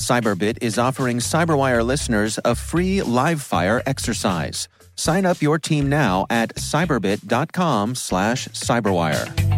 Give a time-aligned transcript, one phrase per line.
[0.00, 4.66] Cyberbit is offering Cyberwire listeners a free live fire exercise.
[4.96, 9.50] Sign up your team now at cyberbit.com slash cyberwire.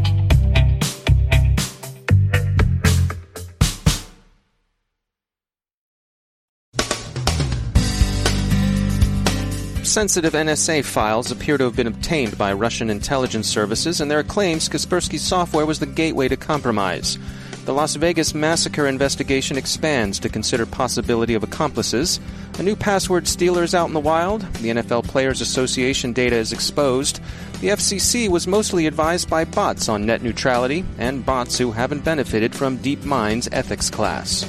[9.92, 14.24] sensitive NSA files appear to have been obtained by Russian intelligence services, and there are
[14.24, 17.18] claims Kaspersky software was the gateway to compromise.
[17.64, 22.18] The Las Vegas massacre investigation expands to consider possibility of accomplices.
[22.58, 24.40] A new password stealer is out in the wild.
[24.54, 27.20] The NFL Players Association data is exposed.
[27.60, 32.52] The FCC was mostly advised by bots on net neutrality and bots who haven't benefited
[32.52, 34.42] from DeepMind's ethics class.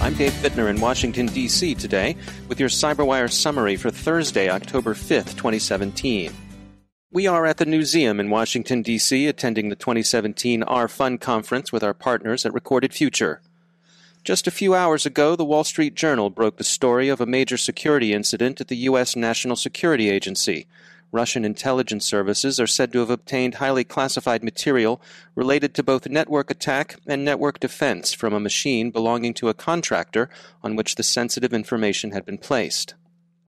[0.00, 1.74] I'm Dave Bittner in Washington, D.C.
[1.74, 2.16] today
[2.48, 6.32] with your CyberWire summary for Thursday, October 5th, 2017.
[7.16, 11.94] We are at the Newseum in Washington, D.C., attending the 2017 RFUN Conference with our
[11.94, 13.40] partners at Recorded Future.
[14.22, 17.56] Just a few hours ago, the Wall Street Journal broke the story of a major
[17.56, 19.16] security incident at the U.S.
[19.16, 20.66] National Security Agency,
[21.10, 25.00] Russian intelligence services are said to have obtained highly classified material
[25.34, 30.28] related to both network attack and network defense from a machine belonging to a contractor
[30.62, 32.92] on which the sensitive information had been placed.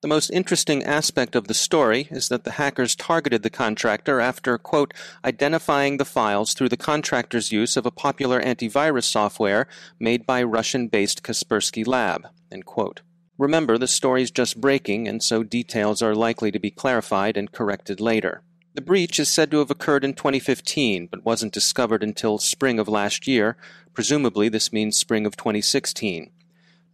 [0.00, 4.56] The most interesting aspect of the story is that the hackers targeted the contractor after,
[4.56, 4.94] quote,
[5.24, 9.66] identifying the files through the contractor's use of a popular antivirus software
[9.98, 13.00] made by Russian based Kaspersky Lab, end quote.
[13.38, 18.00] Remember, the story's just breaking, and so details are likely to be clarified and corrected
[18.00, 18.42] later.
[18.74, 22.86] The breach is said to have occurred in 2015, but wasn't discovered until spring of
[22.86, 23.56] last year.
[23.94, 26.30] Presumably, this means spring of 2016.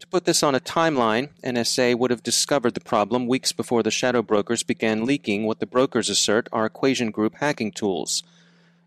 [0.00, 3.90] To put this on a timeline, NSA would have discovered the problem weeks before the
[3.90, 8.22] shadow brokers began leaking what the brokers assert are Equation Group hacking tools.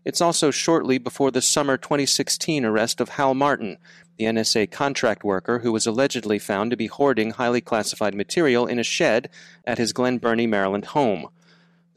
[0.04, 3.78] It's also shortly before the summer 2016 arrest of Hal Martin,
[4.16, 8.78] the NSA contract worker who was allegedly found to be hoarding highly classified material in
[8.78, 9.28] a shed
[9.66, 11.28] at his Glen Burnie, Maryland home.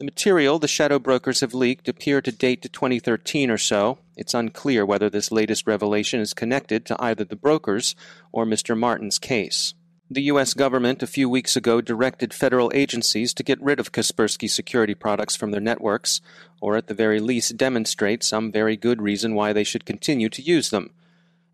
[0.02, 3.98] The material the shadow brokers have leaked appear to date to 2013 or so.
[4.16, 7.94] It's unclear whether this latest revelation is connected to either the brokers
[8.32, 8.76] or Mr.
[8.76, 9.74] Martin's case.
[10.10, 10.54] The U.S.
[10.54, 15.36] government a few weeks ago directed federal agencies to get rid of Kaspersky security products
[15.36, 16.20] from their networks,
[16.60, 20.42] or at the very least demonstrate some very good reason why they should continue to
[20.42, 20.90] use them.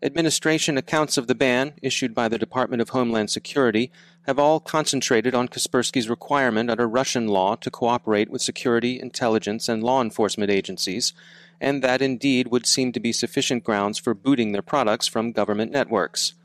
[0.01, 3.91] Administration accounts of the ban, issued by the Department of Homeland Security,
[4.29, 9.83] have all concentrated on Kaspersky's requirement under Russian law to cooperate with security, intelligence, and
[9.83, 11.13] law enforcement agencies,
[11.59, 15.71] and that indeed would seem to be sufficient grounds for booting their products from government
[15.71, 16.35] networks.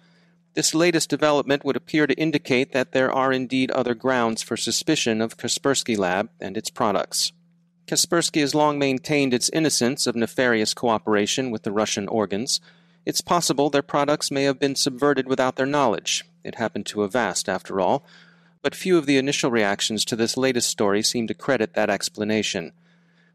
[0.55, 5.21] This latest development would appear to indicate that there are indeed other grounds for suspicion
[5.21, 7.33] of Kaspersky Lab and its products.
[7.87, 12.63] Kaspersky has long maintained its innocence of nefarious cooperation with the Russian organs.
[13.07, 16.25] It's possible their products may have been subverted without their knowledge.
[16.43, 18.05] It happened to Avast, after all.
[18.63, 22.73] But few of the initial reactions to this latest story seem to credit that explanation.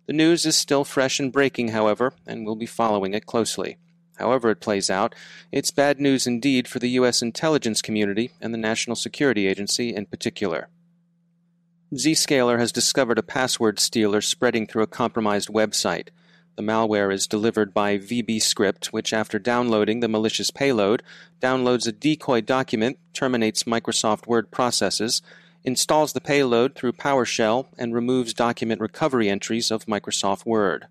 [0.07, 3.77] The news is still fresh and breaking, however, and we'll be following it closely.
[4.17, 5.13] However it plays out,
[5.51, 7.21] it's bad news indeed for the U.S.
[7.21, 10.67] intelligence community and the National Security Agency in particular.
[11.93, 16.09] Zscaler has discovered a password stealer spreading through a compromised website.
[16.59, 21.03] The malware is delivered by VBScript, which, after downloading the malicious payload,
[21.41, 25.21] downloads a decoy document, terminates Microsoft Word processes,
[25.63, 30.87] installs the payload through PowerShell, and removes document recovery entries of Microsoft Word.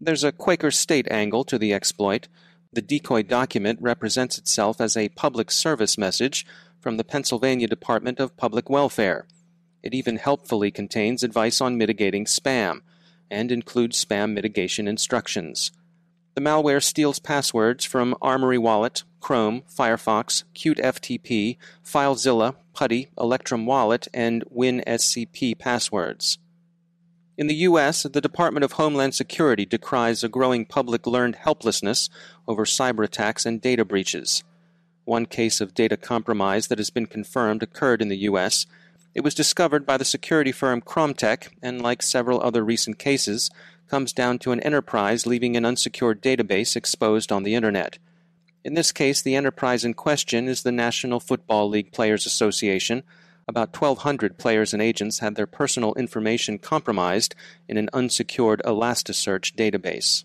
[0.00, 2.26] There's a Quaker State angle to the exploit.
[2.72, 6.44] The decoy document represents itself as a public service message
[6.80, 9.28] from the Pennsylvania Department of Public Welfare.
[9.84, 12.80] It even helpfully contains advice on mitigating spam
[13.30, 15.70] and includes spam mitigation instructions.
[16.34, 24.08] The malware steals passwords from Armory Wallet, Chrome, Firefox, Qt FTP, FileZilla, PuTTY, Electrum Wallet,
[24.14, 26.38] and WinSCP passwords.
[27.36, 32.10] In the U.S., the Department of Homeland Security decries a growing public learned helplessness
[32.46, 34.44] over cyber attacks and data breaches.
[35.04, 38.66] One case of data compromise that has been confirmed occurred in the U.S.
[39.14, 43.50] It was discovered by the security firm Kromtech, and like several other recent cases,
[43.88, 47.98] comes down to an enterprise leaving an unsecured database exposed on the Internet.
[48.64, 53.02] In this case, the enterprise in question is the National Football League Players Association.
[53.48, 57.34] About 1,200 players and agents had their personal information compromised
[57.68, 60.24] in an unsecured Elasticsearch database.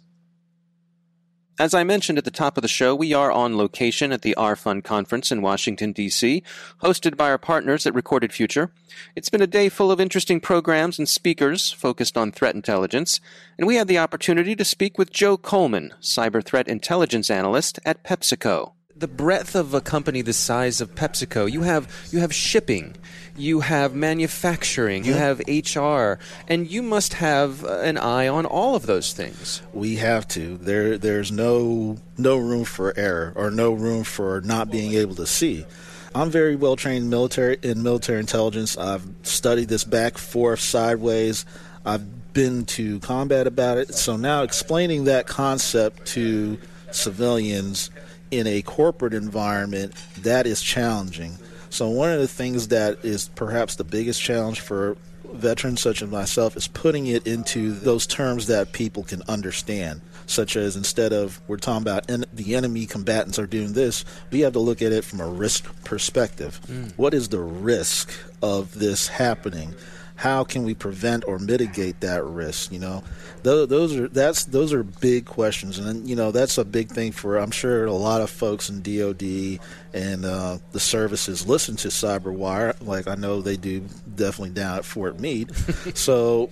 [1.58, 4.36] As I mentioned at the top of the show, we are on location at the
[4.38, 6.44] RFUN conference in Washington, D.C.,
[6.84, 8.72] hosted by our partners at Recorded Future.
[9.16, 13.22] It's been a day full of interesting programs and speakers focused on threat intelligence,
[13.58, 18.04] and we had the opportunity to speak with Joe Coleman, cyber threat intelligence analyst at
[18.04, 22.96] PepsiCo the breadth of a company the size of PepsiCo, you have you have shipping,
[23.36, 28.76] you have manufacturing, you have HR, and you must have uh, an eye on all
[28.76, 29.62] of those things.
[29.74, 30.58] We have to.
[30.58, 35.28] There there's no no room for error or no room for not being able to
[35.28, 35.66] see.
[36.14, 38.78] I'm very well trained military in military intelligence.
[38.78, 41.46] I've studied this back, forth, sideways.
[41.86, 43.94] I've been to combat about it.
[43.94, 46.58] So now explaining that concept to
[46.92, 47.92] civilians
[48.32, 51.38] in a corporate environment, that is challenging.
[51.70, 54.98] So, one of the things that is perhaps the biggest challenge for
[55.36, 60.02] veterans such as myself is putting it into those terms that people can understand.
[60.28, 64.40] Such as instead of we're talking about en- the enemy combatants are doing this, we
[64.40, 66.60] have to look at it from a risk perspective.
[66.68, 66.94] Mm.
[66.98, 68.12] What is the risk
[68.42, 69.76] of this happening?
[70.16, 72.72] How can we prevent or mitigate that risk?
[72.72, 73.04] You know,
[73.44, 77.12] those, those are that's those are big questions, and you know that's a big thing
[77.12, 79.60] for I'm sure a lot of folks in DoD
[79.94, 83.82] and uh, the services listen to CyberWire, like I know they do
[84.16, 85.52] definitely down at Fort Meade.
[85.96, 86.50] so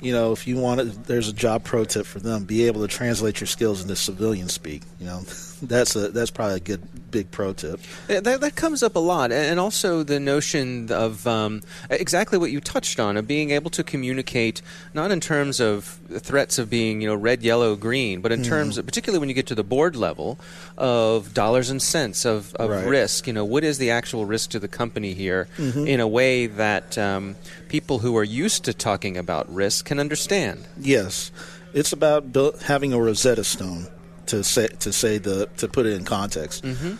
[0.00, 2.80] you know, if you want it, there's a job pro tip for them: be able
[2.82, 4.82] to translate your skills into civilian speak.
[4.98, 5.20] You know,
[5.62, 7.80] that's a that's probably a good big pro tip.
[8.06, 12.60] That, that comes up a lot, and also the notion of um, exactly what you
[12.60, 14.62] touched on of being able to communicate
[14.94, 18.46] not in terms of threats of being you know red, yellow, green, but in mm.
[18.46, 20.38] terms of particularly when you get to the board level
[20.76, 22.86] of dollars and cents of, of right.
[22.86, 23.26] risk.
[23.26, 25.86] You know, what is the actual risk to the company here mm-hmm.
[25.86, 27.36] in a way that um,
[27.68, 30.66] people who are used to talking about risk can understand.
[30.78, 31.30] Yes,
[31.72, 33.88] it's about having a Rosetta Stone
[34.30, 36.64] to say to say the to put it in context.
[36.64, 36.94] Mm-hmm.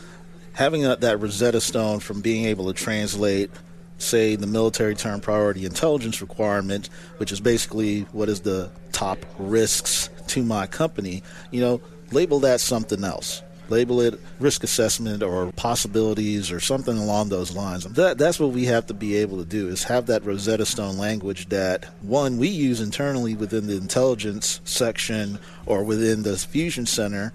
[0.53, 3.51] Having that Rosetta Stone from being able to translate,
[3.99, 10.11] say, the military term priority intelligence requirement, which is basically what is the top risks
[10.27, 11.23] to my company.
[11.51, 11.81] You know,
[12.11, 17.85] label that something else label it risk assessment or possibilities or something along those lines.
[17.85, 20.99] That that's what we have to be able to do is have that Rosetta Stone
[20.99, 27.33] language that one we use internally within the intelligence section or within the fusion center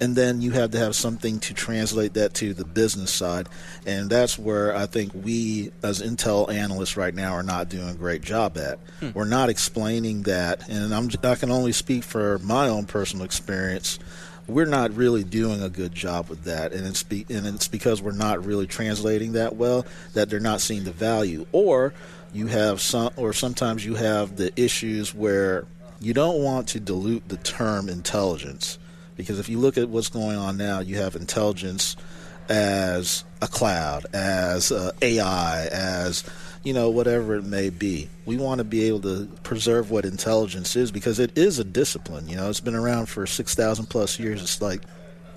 [0.00, 3.48] and then you have to have something to translate that to the business side
[3.86, 7.94] and that's where i think we as intel analysts right now are not doing a
[7.94, 9.10] great job at hmm.
[9.14, 13.98] we're not explaining that and I'm, i can only speak for my own personal experience
[14.48, 18.00] we're not really doing a good job with that, and it's be, and it's because
[18.00, 19.84] we're not really translating that well
[20.14, 21.46] that they're not seeing the value.
[21.52, 21.92] Or
[22.32, 25.66] you have some, or sometimes you have the issues where
[26.00, 28.78] you don't want to dilute the term intelligence
[29.16, 31.96] because if you look at what's going on now, you have intelligence
[32.48, 36.22] as a cloud, as uh, AI, as
[36.66, 38.08] you know, whatever it may be.
[38.24, 42.28] We want to be able to preserve what intelligence is because it is a discipline.
[42.28, 44.42] You know, it's been around for 6,000 plus years.
[44.42, 44.80] It's like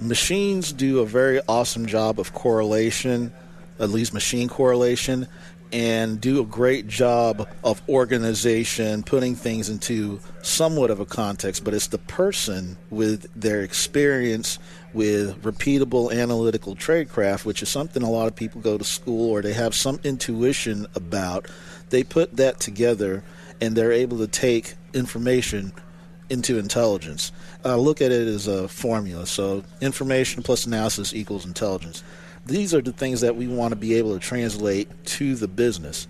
[0.01, 3.31] machines do a very awesome job of correlation,
[3.77, 5.27] at least machine correlation,
[5.71, 11.75] and do a great job of organization, putting things into somewhat of a context, but
[11.75, 14.57] it's the person with their experience
[14.93, 19.41] with repeatable analytical tradecraft, which is something a lot of people go to school or
[19.41, 21.47] they have some intuition about.
[21.89, 23.23] They put that together
[23.61, 25.73] and they're able to take information
[26.29, 27.31] into intelligence.
[27.65, 29.25] I look at it as a formula.
[29.25, 32.03] So information plus analysis equals intelligence.
[32.45, 36.07] These are the things that we want to be able to translate to the business.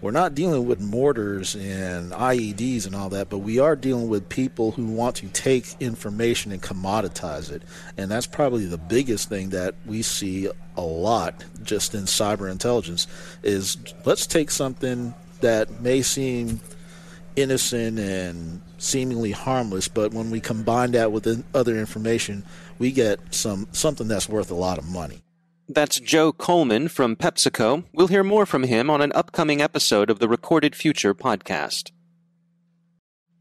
[0.00, 4.28] We're not dealing with mortars and IEDs and all that, but we are dealing with
[4.28, 7.62] people who want to take information and commoditize it.
[7.96, 13.08] And that's probably the biggest thing that we see a lot just in cyber intelligence
[13.42, 16.60] is let's take something that may seem
[17.34, 22.44] innocent and seemingly harmless, but when we combine that with other information,
[22.78, 25.22] we get some something that's worth a lot of money.
[25.70, 27.84] That's Joe Coleman from PepsiCo.
[27.92, 31.90] We'll hear more from him on an upcoming episode of the Recorded Future podcast.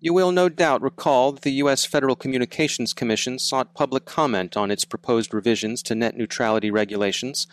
[0.02, 1.86] You will no doubt recall that the U.S.
[1.86, 7.48] Federal Communications Commission sought public comment on its proposed revisions to net neutrality regulations.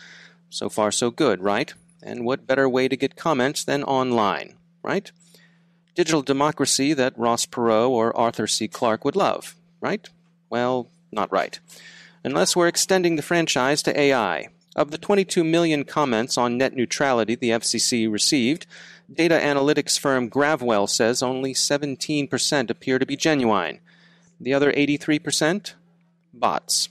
[0.49, 1.73] So far, so good, right?
[2.03, 5.09] And what better way to get comments than online, right?
[5.95, 8.67] Digital democracy that Ross Perot or Arthur C.
[8.67, 10.09] Clarke would love, right?
[10.49, 11.61] Well, not right.
[12.25, 14.49] Unless we're extending the franchise to AI.
[14.75, 18.65] Of the 22 million comments on net neutrality the FCC received,
[19.11, 23.79] data analytics firm Gravwell says only 17% appear to be genuine.
[24.39, 25.75] The other 83%?
[26.33, 26.89] Bots.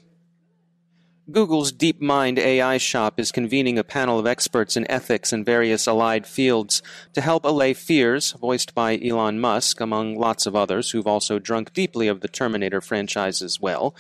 [1.31, 6.27] Google's DeepMind AI shop is convening a panel of experts in ethics and various allied
[6.27, 6.83] fields
[7.15, 11.73] to help allay fears voiced by Elon Musk, among lots of others who've also drunk
[11.73, 13.95] deeply of the Terminator franchise as well,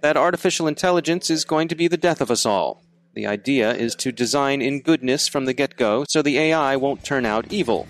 [0.00, 2.81] that artificial intelligence is going to be the death of us all.
[3.14, 7.04] The idea is to design in goodness from the get go so the AI won't
[7.04, 7.86] turn out evil.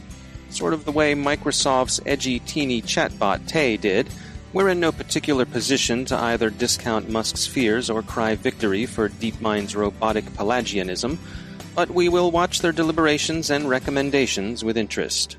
[0.51, 4.09] Sort of the way Microsoft's edgy teeny chatbot Tay did.
[4.53, 9.77] We're in no particular position to either discount Musk's fears or cry victory for DeepMind's
[9.77, 11.19] robotic Pelagianism,
[11.75, 15.39] but we will watch their deliberations and recommendations with interest.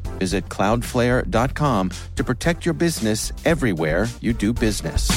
[0.21, 5.09] Visit cloudflare.com to protect your business everywhere you do business.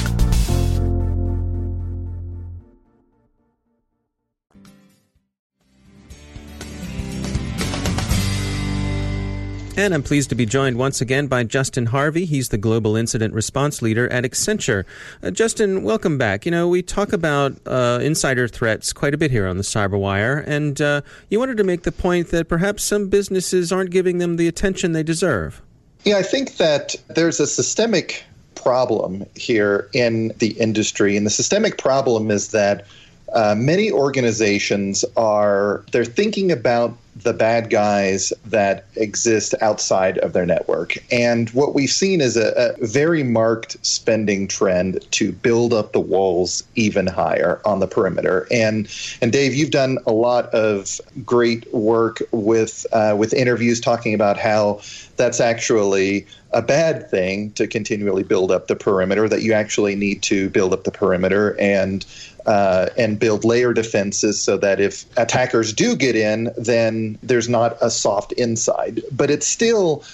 [9.77, 12.27] And I'm pleased to be joined once again by Justin Harvey.
[12.27, 14.85] He's the Global Incident Response Leader at Accenture.
[15.21, 16.47] Uh, Justin, welcome back.
[16.47, 20.47] You know, we talk about uh, insider threats quite a bit here on the Cyberwire,
[20.47, 24.37] and uh, you wanted to make the point that perhaps some businesses aren't giving them
[24.37, 25.61] the attention they deserve.
[26.05, 28.23] Yeah, I think that there's a systemic
[28.55, 32.87] problem here in the industry, and the systemic problem is that
[33.35, 40.47] uh, many organizations are they're thinking about the bad guys that exist outside of their
[40.47, 40.97] network.
[41.13, 46.01] And what we've seen is a, a, very marked spending trend to build up the
[46.01, 48.49] walls even higher on the perimeter.
[48.51, 48.89] And
[49.21, 54.37] and Dave, you've done a lot of great work with uh, with interviews talking about
[54.37, 54.81] how
[55.17, 59.29] that's actually a bad thing to continually build up the perimeter.
[59.29, 62.05] That you actually need to build up the perimeter and
[62.47, 67.77] uh, and build layer defenses so that if attackers do get in, then there's not
[67.81, 69.01] a soft inside.
[69.11, 70.05] But it's still,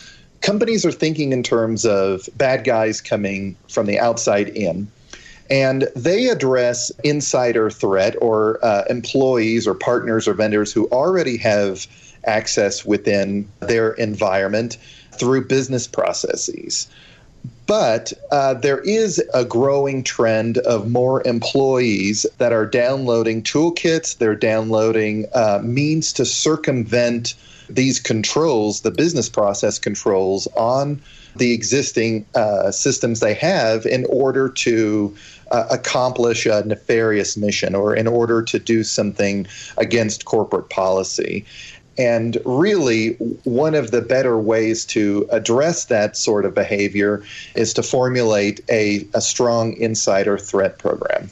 [0.41, 4.91] companies are thinking in terms of bad guys coming from the outside in.
[5.51, 11.89] And they address insider threat or uh, employees or partners or vendors who already have
[12.25, 14.77] access within their environment
[15.13, 16.89] through business processes.
[17.71, 24.35] But uh, there is a growing trend of more employees that are downloading toolkits, they're
[24.35, 27.35] downloading uh, means to circumvent
[27.69, 31.01] these controls, the business process controls on
[31.37, 35.17] the existing uh, systems they have in order to
[35.53, 39.47] uh, accomplish a nefarious mission or in order to do something
[39.79, 41.45] against corporate policy.
[42.01, 43.11] And really,
[43.45, 47.23] one of the better ways to address that sort of behavior
[47.55, 51.29] is to formulate a, a strong insider threat program.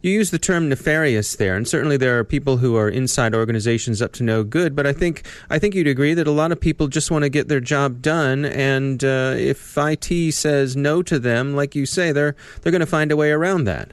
[0.00, 4.00] You use the term nefarious there, and certainly there are people who are inside organizations
[4.00, 4.74] up to no good.
[4.74, 7.28] But I think I think you'd agree that a lot of people just want to
[7.28, 12.12] get their job done, and uh, if IT says no to them, like you say,
[12.12, 13.90] they're they're going to find a way around that.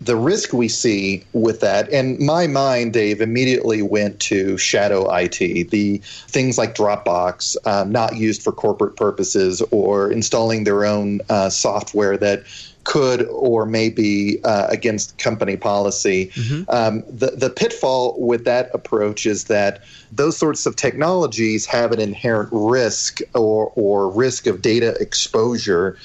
[0.00, 5.70] The risk we see with that, and my mind, Dave, immediately went to shadow IT,
[5.70, 5.98] the
[6.28, 12.18] things like Dropbox, um, not used for corporate purposes, or installing their own uh, software
[12.18, 12.44] that
[12.86, 16.26] could or may be uh, against company policy.
[16.28, 16.70] Mm-hmm.
[16.70, 22.00] Um, the, the pitfall with that approach is that those sorts of technologies have an
[22.00, 25.98] inherent risk or, or risk of data exposure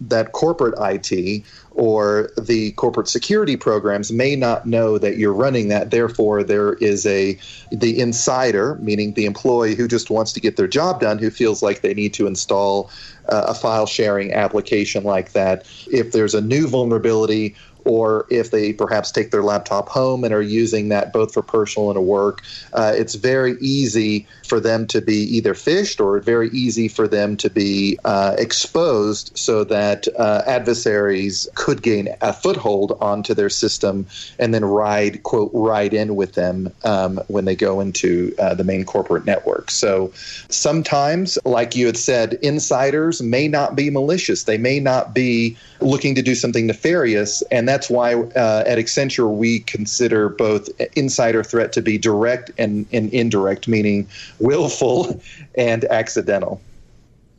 [0.00, 5.90] that corporate IT or the corporate security programs may not know that you're running that.
[5.90, 7.38] Therefore, there is a
[7.70, 11.62] the insider, meaning the employee who just wants to get their job done, who feels
[11.62, 12.90] like they need to install
[13.28, 15.66] uh, a file sharing application like that.
[15.92, 17.54] If there's a new vulnerability
[17.84, 21.90] or if they perhaps take their laptop home and are using that both for personal
[21.90, 22.42] and work,
[22.72, 27.36] uh, it's very easy for them to be either phished or very easy for them
[27.36, 34.06] to be uh, exposed so that uh, adversaries could gain a foothold onto their system
[34.38, 38.64] and then ride, quote, ride in with them um, when they go into uh, the
[38.64, 39.70] main corporate network.
[39.70, 40.12] So
[40.48, 44.44] sometimes, like you had said, insiders may not be malicious.
[44.44, 47.42] They may not be looking to do something nefarious.
[47.50, 52.86] And that's why uh, at Accenture we consider both insider threat to be direct and,
[52.92, 54.08] and indirect, meaning
[54.38, 55.20] willful
[55.54, 56.60] and accidental.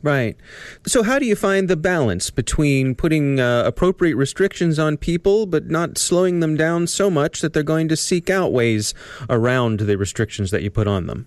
[0.02, 0.36] Right.
[0.86, 5.66] So, how do you find the balance between putting uh, appropriate restrictions on people, but
[5.66, 8.94] not slowing them down so much that they're going to seek out ways
[9.28, 11.26] around the restrictions that you put on them?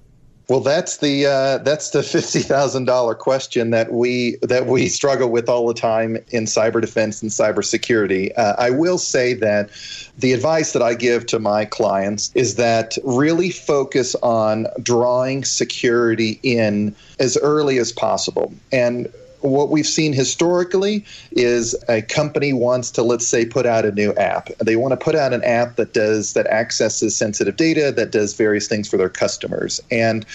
[0.49, 5.29] Well, that's the uh, that's the fifty thousand dollar question that we that we struggle
[5.29, 8.31] with all the time in cyber defense and cybersecurity.
[8.37, 9.69] Uh, I will say that
[10.17, 16.39] the advice that I give to my clients is that really focus on drawing security
[16.43, 19.11] in as early as possible, and
[19.43, 24.13] what we've seen historically is a company wants to let's say put out a new
[24.13, 24.49] app.
[24.63, 28.33] They want to put out an app that does that accesses sensitive data that does
[28.33, 29.81] various things for their customers.
[29.91, 30.25] And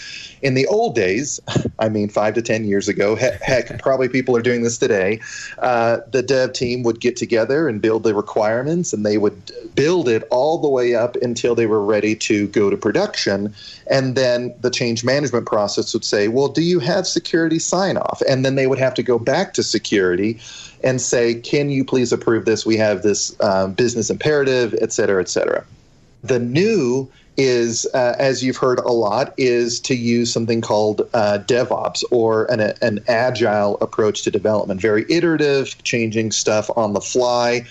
[0.43, 1.41] in the old days
[1.79, 5.21] i mean five to ten years ago heck, probably people are doing this today
[5.59, 10.09] uh, the dev team would get together and build the requirements and they would build
[10.09, 13.55] it all the way up until they were ready to go to production
[13.91, 18.23] and then the change management process would say well do you have security sign off
[18.29, 20.39] and then they would have to go back to security
[20.83, 22.65] and say, can you please approve this?
[22.65, 25.65] We have this um, business imperative, et cetera, et cetera.
[26.23, 31.39] The new is, uh, as you've heard a lot, is to use something called uh,
[31.47, 37.65] DevOps or an, an agile approach to development, very iterative, changing stuff on the fly.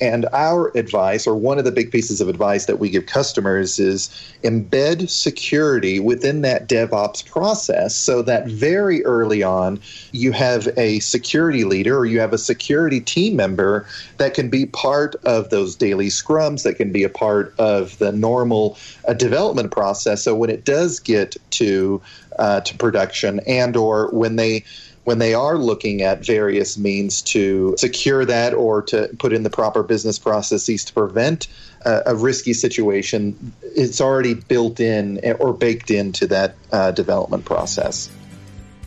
[0.00, 3.78] And our advice, or one of the big pieces of advice that we give customers,
[3.78, 4.08] is
[4.42, 9.80] embed security within that DevOps process so that very early on
[10.12, 13.86] you have a security leader or you have a security team member
[14.18, 18.12] that can be part of those daily scrums, that can be a part of the
[18.12, 18.76] normal
[19.06, 20.22] uh, development process.
[20.22, 22.00] So when it does get to
[22.38, 24.64] uh, to production and or when they
[25.04, 29.50] when they are looking at various means to secure that or to put in the
[29.50, 31.48] proper business processes to prevent
[31.84, 38.10] a, a risky situation, it's already built in or baked into that uh, development process.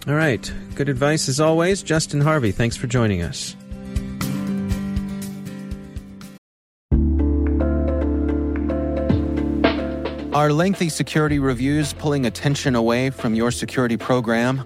[0.08, 0.52] All right.
[0.76, 1.82] Good advice as always.
[1.82, 3.56] Justin Harvey, thanks for joining us.
[10.34, 14.66] Are lengthy security reviews pulling attention away from your security program?